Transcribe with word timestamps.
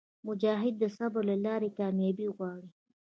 مجاهد 0.27 0.73
د 0.79 0.83
صبر 0.97 1.21
له 1.29 1.35
لارې 1.45 1.69
کاميابي 1.79 2.27
غواړي. 2.35 2.69